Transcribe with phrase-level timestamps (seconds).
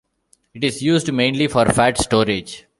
[0.55, 2.65] It is used mainly for fat storage.